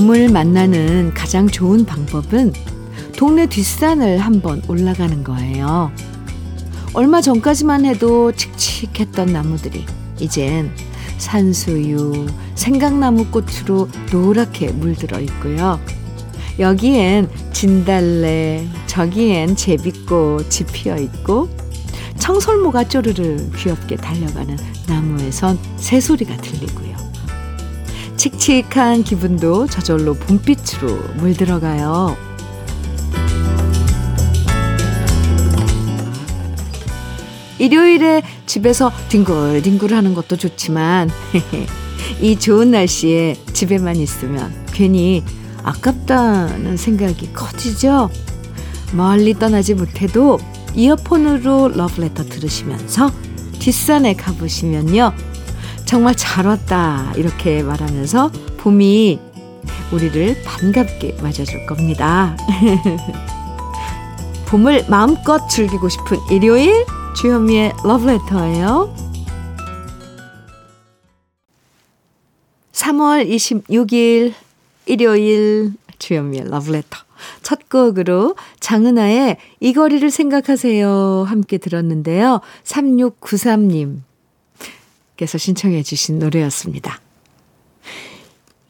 [0.00, 2.54] 봄을 만나는 가장 좋은 방법은
[3.18, 5.92] 동네 뒷산을 한번 올라가는 거예요.
[6.94, 9.84] 얼마 전까지만 해도 칙칙했던 나무들이
[10.18, 10.70] 이젠
[11.18, 15.78] 산수유, 생강나무 꽃으로 노랗게 물들어 있고요.
[16.58, 21.50] 여기엔 진달래, 저기엔 제비꽃이 피어 있고
[22.18, 24.56] 청설모가 쪼르르 귀엽게 달려가는
[24.88, 27.09] 나무에선 새소리가 들리고요.
[28.20, 32.18] 칙칙한 기분도 저절로 봄빛으로 물들어가요.
[37.58, 41.08] 일요일에 집에서 뒹굴뒹굴 하는 것도 좋지만
[42.20, 45.24] 이 좋은 날씨에 집에만 있으면 괜히
[45.62, 48.10] 아깝다는 생각이 커지죠.
[48.92, 50.38] 멀리 떠나지 못해도
[50.74, 53.10] 이어폰으로 러브레터 들으시면서
[53.60, 55.29] 뒷산에 가보시면요.
[55.90, 59.18] 정말 잘 왔다 이렇게 말하면서 봄이
[59.92, 62.36] 우리를 반갑게 맞아줄 겁니다.
[64.46, 66.86] 봄을 마음껏 즐기고 싶은 일요일
[67.16, 68.94] 주현미의 러브레터예요.
[72.70, 74.34] 3월 26일
[74.86, 76.98] 일요일 주현미의 러브레터
[77.42, 82.42] 첫 곡으로 장은아의 이 거리를 생각하세요 함께 들었는데요.
[82.62, 84.02] 3693님
[85.20, 86.98] 께서 신청해 주신 노래였습니다.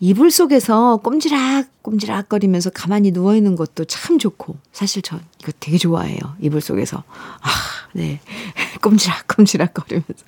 [0.01, 6.19] 이불 속에서 꼼지락꼼지락 거리면서 가만히 누워있는 것도 참 좋고 사실 전 이거 되게 좋아해요.
[6.41, 7.49] 이불 속에서 아,
[7.93, 8.19] 네.
[8.83, 10.25] 꼼지락꼼지락 거리면서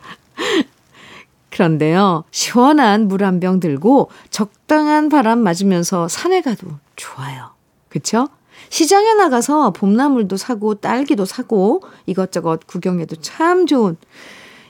[1.50, 2.22] 그런데요.
[2.30, 7.50] 시원한 물 한 병 들고 적당한 바람 맞으면서 산에 가도 좋아요.
[7.88, 8.28] 그쵸?
[8.68, 13.96] 시장에 나가서 봄나물도 사고 딸기도 사고 이것저것 구경해도 참 좋은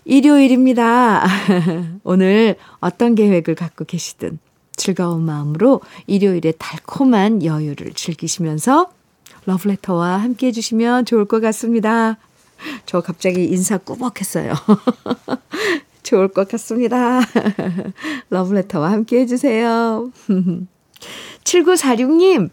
[0.05, 1.25] 일요일입니다.
[2.05, 4.39] 오늘 어떤 계획을 갖고 계시든
[4.77, 8.91] 즐거운 마음으로 일요일에 달콤한 여유를 즐기시면서
[9.47, 12.17] 러브레터와 함께 해주시면 좋을 것 같습니다.
[12.87, 14.55] 저 갑자기 인사 꾸벅했어요.
[16.03, 17.21] 좋을 것 같습니다.
[18.31, 20.11] 러브레터와 함께 해주세요.
[21.45, 22.51] 7946님,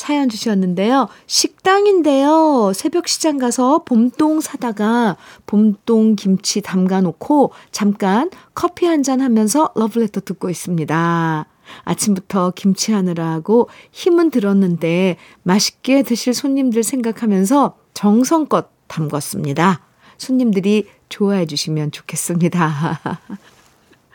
[0.00, 1.08] 사연 주셨는데요.
[1.26, 2.72] 식당인데요.
[2.74, 10.22] 새벽 시장 가서 봄동 사다가 봄동 김치 담가 놓고 잠깐 커피 한 잔 하면서 러브레터
[10.22, 11.46] 듣고 있습니다.
[11.84, 19.80] 아침부터 김치 하느라고 힘은 들었는데 맛있게 드실 손님들 생각하면서 정성껏 담궜습니다.
[20.16, 23.00] 손님들이 좋아해 주시면 좋겠습니다.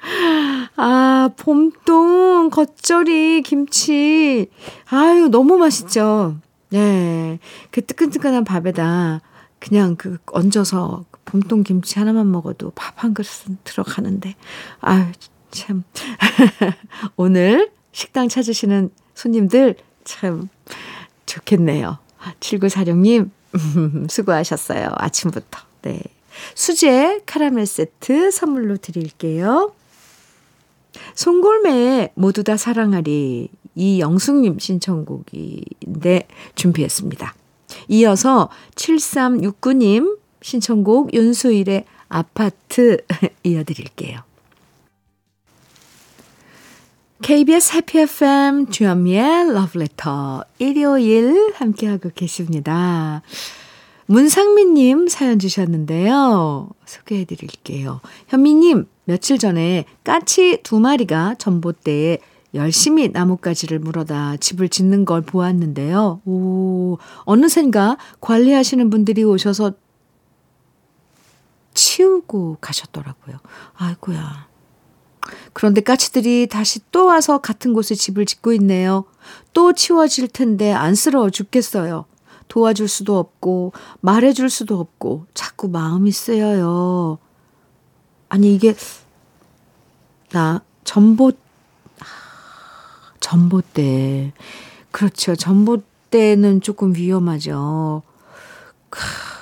[0.78, 4.48] 아, 봄동, 겉절이, 김치.
[4.90, 6.36] 아유, 너무 맛있죠.
[6.70, 7.40] 네.
[7.72, 9.22] 그 뜨끈뜨끈한 밥에다
[9.60, 14.36] 그냥 그 얹어서 봄동 김치 하나만 먹어도 밥 한 그릇은 들어가는데.
[14.82, 15.06] 아유,
[15.52, 15.84] 참.
[17.16, 20.50] 오늘 식당 찾으시는 손님들 참
[21.26, 21.98] 좋겠네요.
[22.40, 23.30] 7946님,
[24.10, 24.90] 수고하셨어요.
[24.96, 25.60] 아침부터.
[25.84, 26.02] 네.
[26.54, 29.74] 수제 카라멜 세트 선물로 드릴게요.
[31.16, 37.36] 송골매의 모두 다 사랑하리 이영숙님 신청곡인데 준비했습니다.
[37.90, 42.98] 이어서 7369님 신청곡 윤수일의 아파트
[43.44, 44.22] 이어드릴게요.
[47.22, 53.24] KBS 해피 FM 주현미의 러브레터 일요일 함께하고 계십니다.
[54.08, 56.70] 문상민님 사연 주셨는데요.
[56.86, 58.02] 소개해 드릴게요.
[58.28, 62.20] 현미님, 며칠 전에 까치 두 마리가 전봇대에
[62.54, 66.22] 열심히 나뭇가지를 물어다 집을 짓는 걸 보았는데요.
[66.26, 69.74] 오, 어느샌가 관리하시는 분들이 오셔서
[71.74, 73.38] 치우고 가셨더라고요.
[73.76, 74.48] 아이고야.
[75.54, 79.06] 그런데 까치들이 다시 또 와서 같은 곳에 집을 짓고 있네요.
[79.52, 82.06] 또 치워질 텐데 안쓰러워 죽겠어요.
[82.48, 87.18] 도와줄 수도 없고 말해줄 수도 없고 자꾸 마음이 쓰여요.
[88.30, 88.76] 아니 이게
[90.32, 91.38] 나 전봇
[93.20, 94.34] 전봇대
[94.92, 95.36] 그렇죠.
[95.36, 98.04] 전봇대는 조금 위험하죠.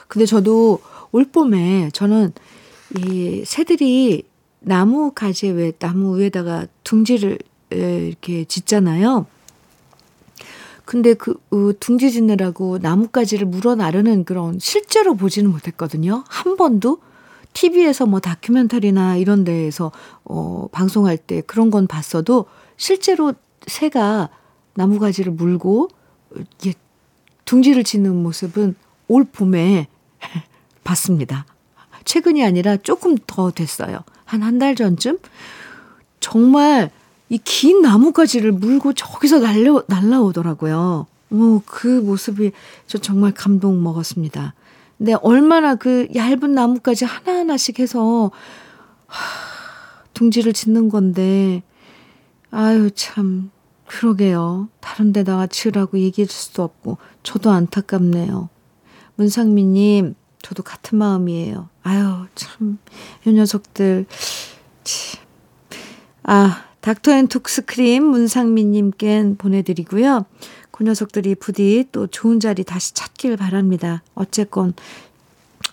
[0.07, 0.79] 근데 저도
[1.11, 2.33] 올 봄에 저는
[2.97, 4.23] 이 새들이
[4.59, 7.37] 나무 가지에 왜 나무 위에다가 둥지를
[7.69, 9.25] 이렇게 짓잖아요.
[10.85, 16.23] 근데 그 어, 둥지 짓느라고 나뭇가지를 물어 나르는 그런 실제로 보지는 못했거든요.
[16.27, 16.99] 한 번도
[17.53, 19.91] TV에서 뭐 다큐멘터리나 이런 데에서
[20.25, 22.45] 어 방송할 때 그런 건 봤어도
[22.77, 23.33] 실제로
[23.67, 24.29] 새가
[24.73, 25.87] 나무가지를 물고
[26.65, 26.73] 예,
[27.45, 28.75] 둥지를 짓는 모습은
[29.07, 29.87] 올 봄에
[30.83, 31.45] 봤습니다.
[32.05, 33.99] 최근이 아니라 조금 더 됐어요.
[34.25, 35.19] 한 한 달 전쯤
[36.19, 36.89] 정말
[37.29, 41.07] 이 긴 나뭇가지를 물고 저기서 날려, 날라오더라고요.
[41.31, 42.51] 오, 그 모습이
[42.85, 44.53] 저 정말 감동 먹었습니다.
[44.97, 48.31] 근데 얼마나 그 얇은 나뭇가지 하나하나씩 해서,
[49.07, 49.19] 하,
[50.13, 51.63] 둥지를 짓는 건데,
[52.51, 53.49] 아유, 참,
[53.87, 54.69] 그러게요.
[54.79, 58.49] 다른 데다가 지으라고 얘기해 줄 수도 없고, 저도 안타깝네요.
[59.15, 61.69] 문상미님, 저도 같은 마음이에요.
[61.81, 62.77] 아유, 참,
[63.25, 64.05] 이 녀석들.
[64.83, 65.23] 참.
[66.23, 70.25] 아, 닥터앤톡스 크림 문상민님께 보내드리고요.
[70.71, 74.03] 그 녀석들이 부디 또 좋은 자리 다시 찾길 바랍니다.
[74.15, 74.73] 어쨌건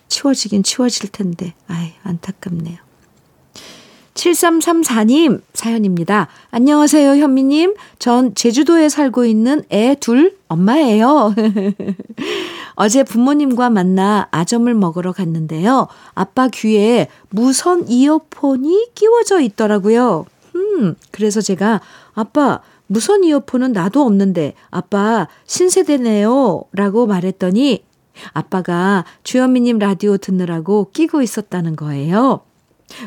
[0.06, 2.78] 치워지긴 치워질 텐데, 아이, 안타깝네요.
[4.14, 6.28] 7334님 사연입니다.
[6.52, 7.74] 안녕하세요, 현미님.
[7.98, 11.34] 전 제주도에 살고 있는 애 둘 엄마예요.
[12.74, 15.88] 어제 부모님과 만나 아점을 먹으러 갔는데요.
[16.14, 20.26] 아빠 귀에 무선 이어폰이 끼워져 있더라고요.
[20.70, 21.80] 음, 그래서 제가
[22.14, 26.64] 아빠 무선 이어폰은 나도 없는데 아빠 신세대네요.
[26.72, 27.84] 라고 말했더니
[28.32, 32.40] 아빠가 주현미님 라디오 듣느라고 끼고 있었다는 거예요.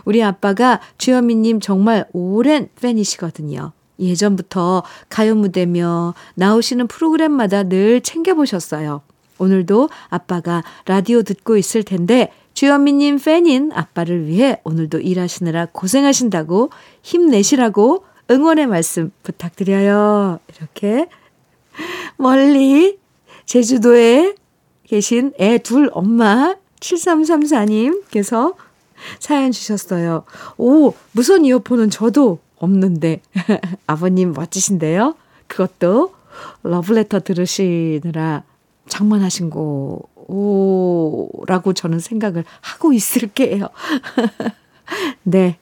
[0.06, 3.74] 우리 아빠가 주현미님 정말 오랜 팬이시거든요.
[4.00, 9.02] 예전부터 가요 무대며 나오시는 프로그램마다 늘 챙겨보셨어요.
[9.38, 16.70] 오늘도 아빠가 라디오 듣고 있을 텐데 주현미님 팬인 아빠를 위해 오늘도 일하시느라 고생하신다고
[17.02, 20.40] 힘내시라고 응원의 말씀 부탁드려요.
[20.48, 21.08] 이렇게
[22.18, 23.00] 멀리
[23.46, 24.36] 제주도에
[24.88, 28.56] 계신 애 둘 엄마 7334님께서
[29.20, 30.24] 사연 주셨어요.
[30.58, 33.22] 오, 무선 이어폰은 저도 없는데.
[33.88, 35.16] 아버님 멋지신데요?
[35.48, 36.14] 그것도
[36.64, 38.44] 러브레터 들으시느라
[38.88, 40.02] 장만하신 거
[41.48, 43.70] 라고 저는 생각을 하고 있을게요.
[45.24, 45.58] 네.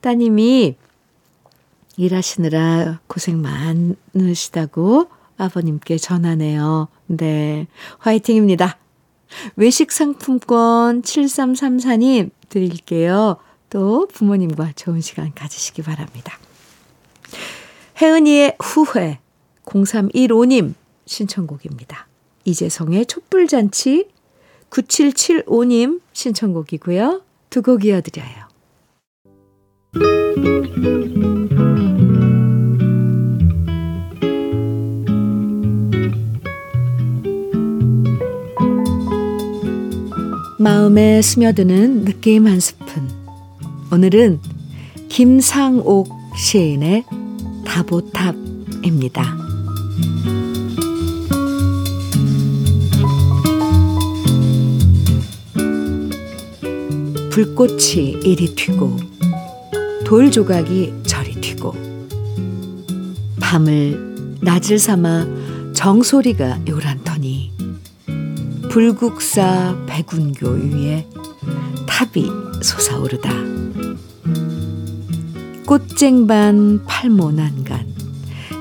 [0.00, 0.76] 따님이
[1.96, 6.88] 일하시느라 고생 많으시다고 아버님께 전하네요.
[7.06, 7.66] 네.
[7.98, 8.78] 화이팅입니다.
[9.56, 13.36] 외식 상품권 7334님 드릴게요.
[13.70, 16.38] 또 부모님과 좋은 시간 가지시기 바랍니다.
[18.00, 19.20] 혜은이의 후회
[19.64, 20.74] 0315님
[21.06, 22.09] 신청곡입니다.
[22.44, 24.08] 이재성의 촛불잔치
[24.70, 27.22] 9775님 신청곡이고요.
[27.50, 28.48] 두 곡 이어드려요.
[40.58, 43.08] 마음에 스며드는 느낌 한 스푼.
[43.92, 44.40] 오늘은
[45.08, 47.04] 김상옥 시인의
[47.64, 49.36] 다보탑입니다.
[57.30, 58.96] 불꽃이 이리 튀고
[60.04, 61.74] 돌 조각이 저리 튀고
[63.40, 65.26] 밤을 낮을 삼아
[65.72, 67.52] 정소리가 요란터니
[68.68, 71.06] 불국사 백운교 위에
[71.86, 72.30] 탑이
[72.62, 73.30] 솟아오르다.
[75.66, 77.86] 꽃쟁반 팔모난간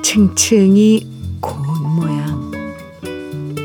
[0.04, 1.08] 층층이
[1.40, 2.52] 고운 모양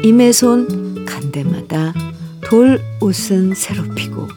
[0.03, 1.93] 임의 손 간대마다
[2.43, 4.29] 돌 옷은 새로 피고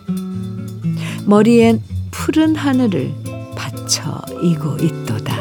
[1.27, 3.13] 머리엔 푸른 하늘을
[3.53, 5.35] 받쳐 이고 있도다.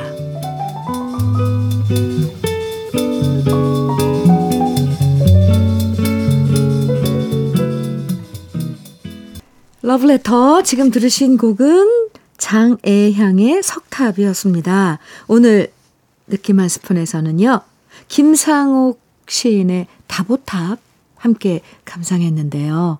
[9.82, 14.98] 러브레터 지금 들으신 곡은 장애향의 석탑이었습니다.
[15.28, 15.72] 오늘
[16.26, 17.60] 느낌 한 스푼에서는요.
[18.08, 20.80] 김상옥 시인의 다보탑
[21.14, 22.98] 함께 감상했는데요.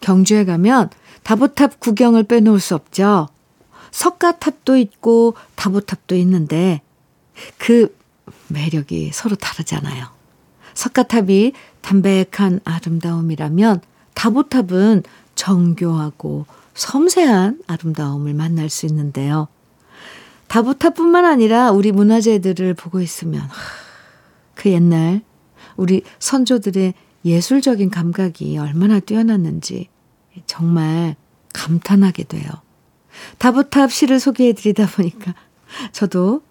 [0.00, 0.88] 경주에 가면
[1.24, 3.28] 다보탑 구경을 빼놓을 수 없죠.
[3.90, 6.80] 석가탑도 있고 다보탑도 있는데
[7.58, 7.96] 그
[8.48, 10.06] 매력이 서로 다르잖아요.
[10.74, 13.80] 석가탑이 담백한 아름다움이라면
[14.14, 15.02] 다보탑은
[15.34, 19.48] 정교하고 섬세한 아름다움을 만날 수 있는데요.
[20.48, 23.48] 다보탑뿐만 아니라 우리 문화재들을 보고 있으면
[24.54, 25.22] 그 옛날
[25.76, 29.88] 우리 선조들의 예술적인 감각이 얼마나 뛰어났는지
[30.46, 31.16] 정말
[31.52, 32.44] 감탄하게 돼요.
[33.38, 35.34] 다보탑 시를 소개해 드리다 보니까
[35.92, 36.42] 저도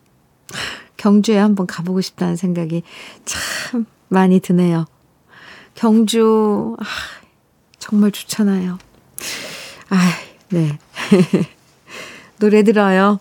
[0.97, 2.83] 경주에 한번 가보고 싶다는 생각이
[3.25, 4.85] 참 많이 드네요.
[5.75, 6.85] 경주, 아,
[7.79, 8.77] 정말 좋잖아요.
[9.89, 10.11] 아,
[10.49, 10.77] 네.
[12.39, 13.19] 노래 들어요.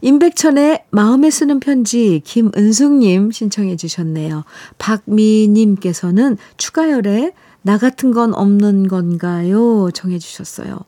[0.00, 4.44] 임백천의 마음에 쓰는 편지 김은숙님 신청해 주셨네요.
[4.78, 7.32] 박미님께서는 추가열에
[7.66, 9.90] 나 같은 건 없는 건가요?
[9.92, 10.78] 정해 주셨어요.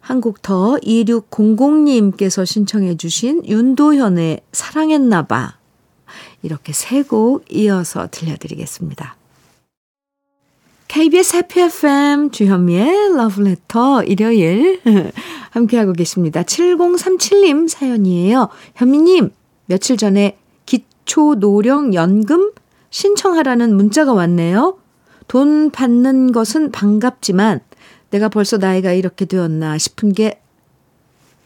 [0.00, 5.54] 한 곡 더 2600님께서 신청해 주신 윤도현의 사랑했나봐.
[6.42, 9.14] 이렇게 세 곡 이어서 들려드리겠습니다.
[10.88, 14.80] KBS 해피 FM 주현미의 러브레터 일요일
[15.50, 16.42] 함께하고 계십니다.
[16.42, 18.48] 7037님 사연이에요.
[18.74, 19.30] 현미님,
[19.66, 20.36] 며칠 전에
[20.66, 22.50] 기초노령연금
[22.90, 24.76] 신청하라는 문자가 왔네요.
[25.28, 27.60] 돈 받는 것은 반갑지만
[28.10, 30.40] 내가 벌써 나이가 이렇게 되었나 싶은 게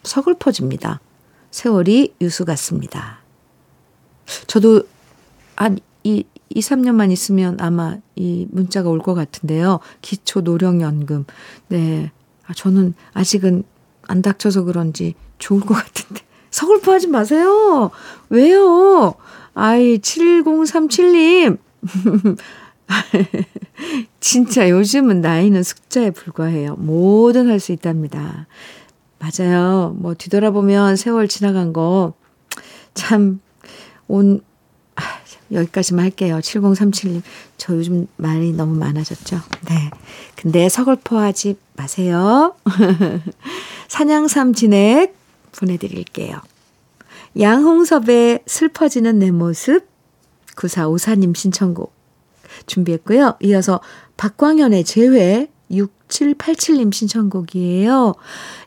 [0.03, 1.01] 서글퍼집니다.
[1.51, 3.19] 세월이 유수 같습니다.
[4.47, 4.83] 저도
[5.57, 9.81] 한 이, 2, 3년만 있으면 아마 이 문자가 올 것 같은데요.
[10.03, 11.25] 기초 노령연금.
[11.69, 12.11] 네.
[12.47, 13.65] 아, 저는 아직은
[14.07, 16.23] 안 닥쳐서 그런지 좋을 것 같은데.
[16.51, 17.91] 서글퍼 하지 마세요.
[18.31, 19.15] 왜요?
[19.55, 21.59] 아이, 7037님.
[24.21, 26.77] 진짜 요즘은 나이는 숫자에 불과해요.
[26.77, 28.47] 뭐든 할 수 있답니다.
[29.19, 29.97] 맞아요.
[29.99, 32.15] 뭐 뒤돌아보면 세월 지나간 거
[32.99, 33.41] 참
[34.09, 34.41] 온,
[34.97, 35.03] 아,
[35.53, 36.41] 여기까지만 할게요.
[36.43, 37.23] 7037님.
[37.57, 39.41] 저 요즘 말이 너무 많아졌죠?
[39.69, 39.91] 네.
[40.35, 42.57] 근데 서글퍼 하지 마세요.
[43.89, 45.15] 사냥삼 진액
[45.53, 46.41] 보내드릴게요.
[47.39, 49.87] 양홍섭의 슬퍼지는 내 모습
[50.57, 51.93] 9454님 신청곡
[52.67, 53.37] 준비했고요.
[53.41, 53.81] 이어서
[54.17, 58.15] 박광현의 재회 6787님 신청곡이에요.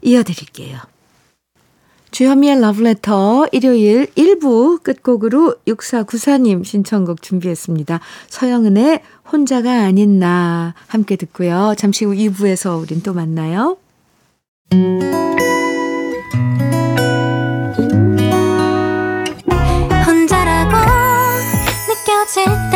[0.02, 0.80] 이어드릴게요.
[2.12, 8.02] 주현미의 러브레터 일요일 1부 끝곡으로 6494님 신청곡 준비했습니다.
[8.28, 11.74] 서영은의 혼자가 아닌 나 함께 듣고요.
[11.78, 13.78] 잠시 후 2부에서 우린 또 만나요.
[20.06, 20.76] 혼자라고
[21.88, 22.71] 느껴질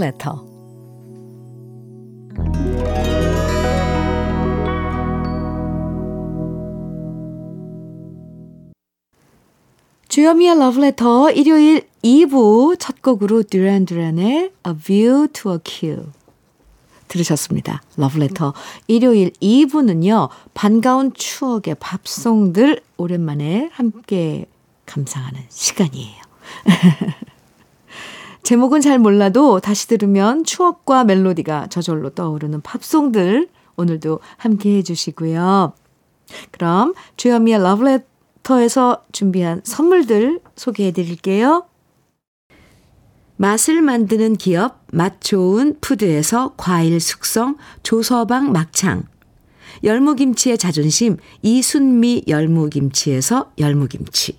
[0.00, 0.50] Love Letter
[10.08, 16.06] 주현미의 러브레터 일요일 2부 첫 곡으로 듀란 듀란의 A View to a Kill
[17.06, 17.82] 들으셨습니다.
[17.96, 18.54] 러브레터
[18.86, 20.28] 일요일 2부는요.
[20.54, 24.46] 반가운 추억의 밥송들 오랜만에 함께
[24.86, 26.22] 감상하는 시간이에요.
[28.42, 35.72] 제목은 잘 몰라도 다시 들으면 추억과 멜로디가 저절로 떠오르는 팝송들 오늘도 함께 해주시고요.
[36.50, 38.10] 그럼 주현미의 러브레터
[38.42, 41.66] 터에서 준비한 선물들 소개해 드릴게요.
[43.36, 49.04] 맛을 만드는 기업 맛 좋은 푸드에서 과일 숙성 조서방 막창
[49.82, 54.38] 열무김치의 자존심 이순미 열무김치에서 열무김치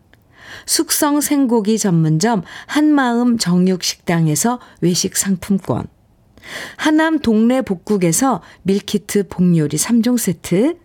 [0.65, 5.87] 숙성 생고기 전문점 한마음 정육식당에서 외식 상품권,
[6.77, 10.77] 하남 동네 복국에서 밀키트 복요리 3종 세트,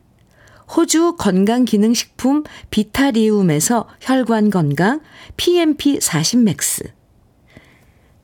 [0.75, 5.01] 호주 건강기능식품 비타리움에서 혈관 건강
[5.37, 6.85] PMP 40 맥스.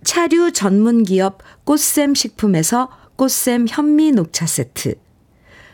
[0.04, 4.96] 차류 전문기업 꽃샘 식품에서 꽃샘 현미 녹차 세트.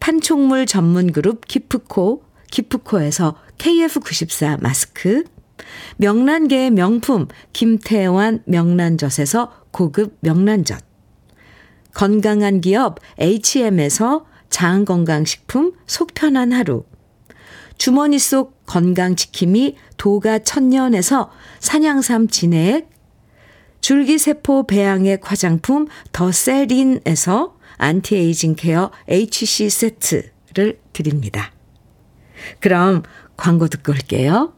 [0.00, 5.24] 판촉물 전문 그룹 기프코, 기프코에서 KF94 마스크,
[5.98, 10.82] 명란계의 명품 김태환 명란젓에서 고급 명란젓,
[11.94, 16.84] 건강한 기업 HM에서 장건강식품 속편한 하루.
[17.76, 21.30] 주머니 속 건강지킴이 도가 천년에서
[21.60, 22.90] 산양삼 진액,
[23.80, 31.50] 줄기세포 배양의 화장품 더 세린에서 anti-aging care HC 세트를 드립니다.
[32.60, 33.02] 그럼
[33.36, 34.52] 광고 듣고 올게요.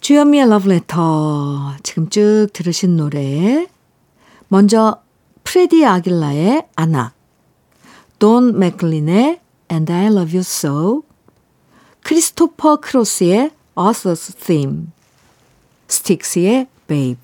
[0.00, 3.66] 주현미의 러브레터 지금 쭉 들으신 노래
[4.46, 5.02] 먼저
[5.42, 7.12] 프레디 아길라의 Anak
[8.18, 11.02] 돈 맥클린의 And I Love You So
[12.04, 14.86] 크리스토퍼 크로스의 Arthur's Theme
[15.88, 17.20] 스틱스의 Babe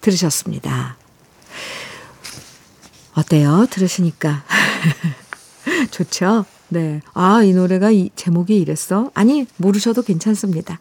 [0.00, 0.99] 들으셨습니다.
[3.20, 3.66] 어때요?
[3.70, 4.44] 들으시니까.
[5.90, 6.46] 좋죠?
[6.68, 7.02] 네.
[7.12, 9.10] 아, 이 노래가 이 제목이 이랬어?
[9.14, 10.78] 아니, 모르셔도 괜찮습니다.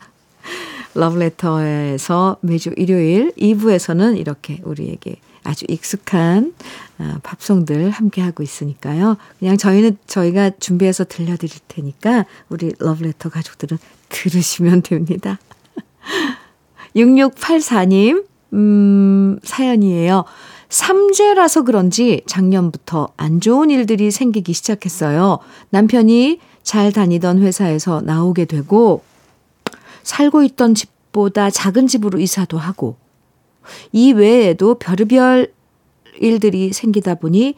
[0.95, 6.53] 러브레터에서 매주 일요일 2부에서는 이렇게 우리에게 아주 익숙한
[6.97, 9.17] 어, 팝송들 함께 하고 있으니까요.
[9.39, 13.77] 그냥 저희는 저희가 준비해서 들려드릴 테니까 우리 러브레터 가족들은
[14.09, 15.39] 들으시면 됩니다.
[16.95, 20.25] 6684님, 음, 사연이에요.
[20.69, 25.39] 삼재라서 그런지 작년부터 안 좋은 일들이 생기기 시작했어요.
[25.71, 29.03] 남편이 잘 다니던 회사에서 나오게 되고,
[30.03, 32.97] 살고 있던 집보다 작은 집으로 이사도 하고,
[33.91, 35.51] 이 외에도 별의별
[36.19, 37.55] 일들이 생기다 보니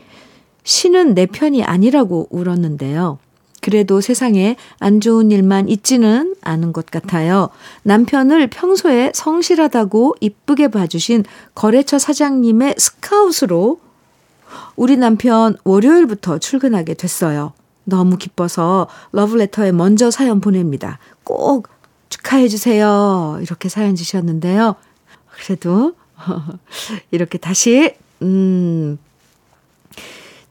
[0.64, 3.20] 신은 내 편이 아니라고 울었는데요.
[3.62, 7.50] 그래도 세상에 안 좋은 일만 있지는 않은 것 같아요.
[7.84, 13.80] 남편을 평소에 성실하다고 이쁘게 봐주신 거래처 사장님의 스카웃으로
[14.76, 17.54] 우리 남편 월요일부터 출근하게 됐어요.
[17.84, 21.00] 너무 기뻐서 러브레터에 먼저 사연 보냅니다.
[21.24, 21.68] 꼭
[22.10, 23.40] 축하해 주세요.
[23.42, 24.76] 이렇게 사연 주셨는데요.
[25.32, 25.94] 그래도
[27.12, 28.98] 이렇게 다시 음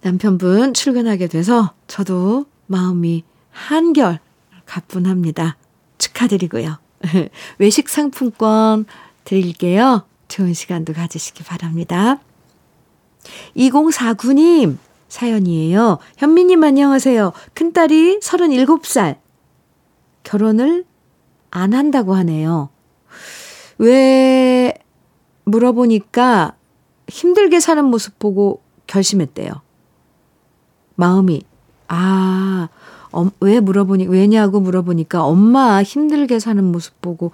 [0.02, 4.20] 남편분 출근하게 돼서 저도 마음이 한결
[4.64, 5.56] 가뿐합니다.
[5.98, 6.78] 축하드리고요.
[7.58, 8.86] 외식 상품권
[9.24, 10.06] 드릴게요.
[10.28, 12.20] 좋은 시간도 가지시기 바랍니다.
[13.56, 14.78] 2049님
[15.08, 15.98] 사연이에요.
[16.18, 17.32] 현미님 안녕하세요.
[17.54, 19.18] 큰딸이 37살.
[20.22, 20.84] 결혼을
[21.50, 22.70] 안 한다고 하네요.
[23.78, 24.74] 왜
[25.42, 26.54] 물어보니까
[27.08, 29.50] 힘들게 사는 모습 보고 결심했대요.
[30.94, 31.49] 마음이
[31.92, 32.68] 아,
[33.10, 37.32] 어, 왜 물어보니, 왜냐고 물어보니까 엄마 힘들게 사는 모습 보고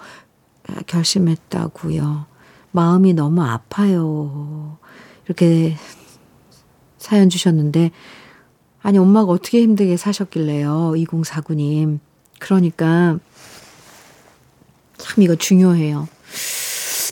[0.87, 2.25] 결심했다고요.
[2.71, 4.79] 마음이 너무 아파요.
[5.25, 5.75] 이렇게
[6.97, 7.91] 사연 주셨는데,
[8.81, 10.93] 아니, 엄마가 어떻게 힘들게 사셨길래요.
[10.95, 11.99] 2049님.
[12.39, 13.19] 그러니까,
[14.97, 16.07] 참 이거 중요해요.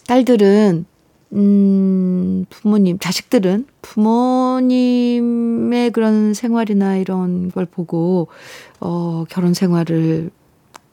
[0.08, 0.86] 딸들은
[1.34, 5.12] 음, 부모님, 자식들은 부모님의
[5.92, 8.28] 그런 생활이나 이런 걸 보고,
[8.80, 10.32] 어, 결혼 생활을,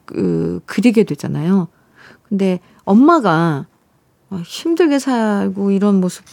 [0.04, 1.68] 그, 그리게 되잖아요.
[2.28, 3.66] 근데 엄마가
[4.30, 6.24] 어, 힘들게 살고 이런 모습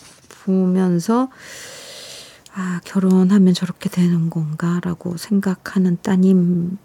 [0.46, 1.30] 보면서,
[2.56, 6.78] 아, 결혼하면 저렇게 되는 건가라고 생각하는 따님.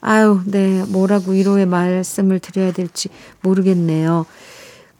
[0.00, 3.08] 아유, 네, 뭐라고 위로의 말씀을 드려야 될지
[3.40, 4.26] 모르겠네요.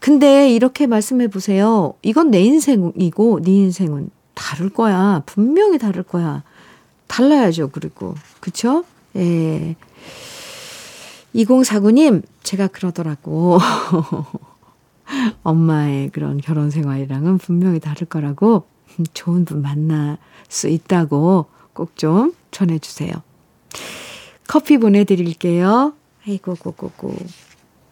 [0.02, 1.94] 근데 이렇게 말씀해 보세요.
[2.02, 5.22] 이건 내 인생이고 네 인생은 다를 거야.
[5.26, 6.42] 분명히 다를 거야.
[7.06, 7.70] 달라야죠.
[7.70, 8.84] 그리고 그쵸?
[9.14, 9.76] 예.
[11.36, 13.58] 2049님 제가 그러더라고.
[15.44, 18.64] 엄마의 그런 결혼 생활이랑은 분명히 다를 거라고
[19.14, 23.12] 좋은 분 만날 수 있다고 꼭 좀 전해주세요.
[24.48, 25.94] 커피 보내드릴게요.
[26.26, 27.14] 아이고, 고고고.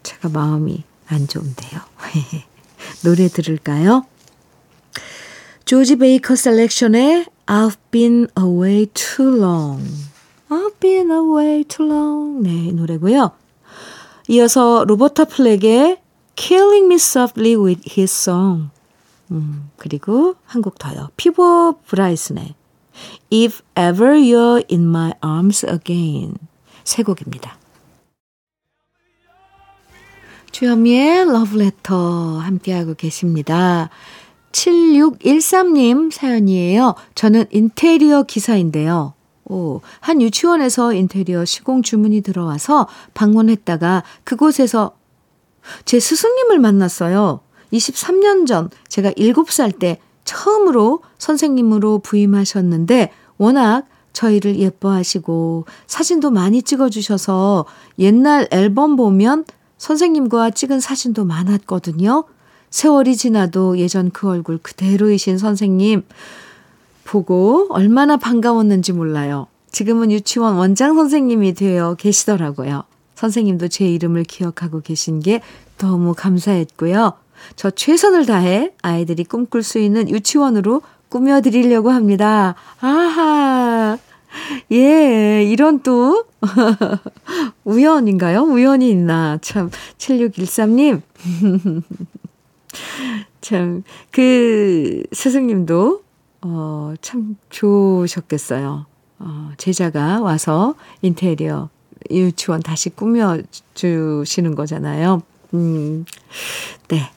[0.03, 1.81] 제가 마음이 안 좋은데요.
[3.03, 4.05] 노래 들을까요?
[5.65, 9.83] 조지 베이커 셀렉션의 I've been away too long.
[10.49, 12.41] I've been away too long.
[12.43, 13.31] 네, 노래고요.
[14.29, 15.99] 이어서 로버타 플렉의
[16.35, 18.69] Killing Me Softly with His Song.
[19.31, 21.09] 음, 그리고 한 곡 더요.
[21.17, 22.55] 피보 브라이슨의
[23.31, 26.35] If Ever You're in My Arms Again.
[26.83, 27.57] 세 곡입니다.
[30.61, 33.89] 주현미의 러브레터 함께하고 계십니다.
[34.51, 36.93] 7613님 사연이에요.
[37.15, 39.15] 저는 인테리어 기사인데요.
[39.45, 44.91] 오, 한 유치원에서 인테리어 시공 주문이 들어와서 방문했다가 그곳에서
[45.85, 47.39] 제 스승님을 만났어요.
[47.73, 57.65] 23년 전 제가 7살 때 처음으로 선생님으로 부임하셨는데 워낙 저희를 예뻐하시고 사진도 많이 찍어주셔서
[57.97, 59.45] 옛날 앨범 보면
[59.81, 62.25] 선생님과 찍은 사진도 많았거든요.
[62.69, 66.03] 세월이 지나도 예전 그 얼굴 그대로이신 선생님
[67.03, 69.47] 보고 얼마나 반가웠는지 몰라요.
[69.71, 72.83] 지금은 유치원 원장 선생님이 되어 계시더라고요.
[73.15, 75.41] 선생님도 제 이름을 기억하고 계신 게
[75.79, 77.13] 너무 감사했고요.
[77.55, 82.53] 저 최선을 다해 아이들이 꿈꿀 수 있는 유치원으로 꾸며드리려고 합니다.
[82.81, 83.97] 아하.
[84.71, 86.25] 예, 이런 또,
[87.65, 88.41] 우연인가요?
[88.41, 89.37] 우연이 있나.
[89.41, 91.01] 참, 7613님.
[93.41, 96.03] 참, 그, 스승님도,
[96.41, 98.85] 어, 참 좋으셨겠어요.
[99.19, 101.69] 어, 제자가 와서 인테리어
[102.09, 105.21] 유치원 다시 꾸며주시는 거잖아요.
[105.53, 106.05] 음,
[106.87, 107.11] 네.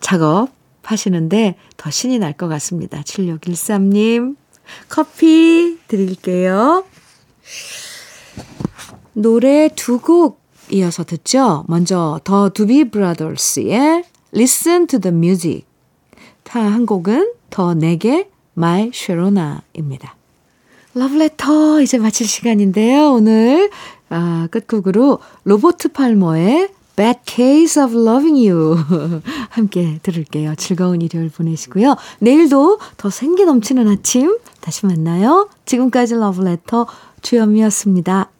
[0.00, 0.50] 작업
[0.82, 3.00] 하시는데 더 신이 날 것 같습니다.
[3.02, 4.36] 7613님,
[4.88, 6.84] 커피 드릴게요.
[9.12, 11.64] 노래 두 곡 이어서 듣죠?
[11.68, 14.04] 먼저 더 두비 브라더스의
[14.34, 15.64] Listen to the Music.
[16.44, 20.14] 다한 곡은 더 내게 My Sharona입니다.
[20.94, 23.12] 러브레터 이제 마칠 시간인데요.
[23.12, 23.70] 오늘
[24.08, 28.76] 아, 끝곡으로 로버트 팔머의 Bad Case of Loving You
[29.50, 30.54] 함께 들을게요.
[30.56, 31.96] 즐거운 일요일 보내시고요.
[32.18, 35.48] 내일도 더 생기 넘치는 아침 다시 만나요.
[35.64, 36.86] 지금까지 러브레터
[37.22, 38.30] 주현미였습니다.